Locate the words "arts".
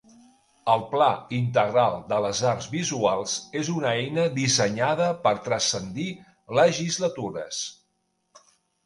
2.51-2.67